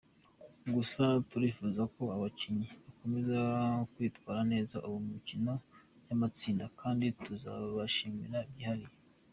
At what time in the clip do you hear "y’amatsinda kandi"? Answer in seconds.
6.07-7.05